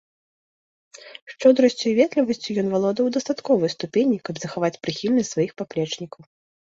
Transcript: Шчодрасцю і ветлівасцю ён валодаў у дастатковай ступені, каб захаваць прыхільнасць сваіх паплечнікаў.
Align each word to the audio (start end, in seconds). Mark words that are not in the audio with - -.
Шчодрасцю 1.33 1.83
і 1.91 1.91
ветлівасцю 1.99 2.55
ён 2.61 2.67
валодаў 2.75 3.03
у 3.09 3.11
дастатковай 3.17 3.71
ступені, 3.75 4.17
каб 4.31 4.35
захаваць 4.45 4.73
прыхільнасць 4.87 5.31
сваіх 5.35 5.51
паплечнікаў. 5.63 6.21